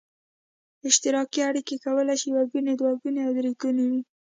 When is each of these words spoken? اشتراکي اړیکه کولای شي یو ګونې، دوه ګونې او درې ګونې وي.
اشتراکي 0.87 1.39
اړیکه 1.49 1.75
کولای 1.85 2.15
شي 2.21 2.27
یو 2.35 2.43
ګونې، 2.51 2.73
دوه 2.75 2.93
ګونې 3.01 3.21
او 3.25 3.31
درې 3.37 3.51
ګونې 3.61 3.85
وي. 3.91 4.01